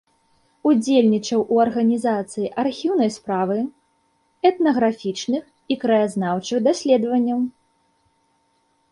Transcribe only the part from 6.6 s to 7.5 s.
даследаванняў.